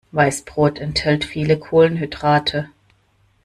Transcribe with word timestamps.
Weißbrot 0.13 0.79
enthält 0.79 1.23
viele 1.25 1.59
Kohlenhydrate. 1.59 2.71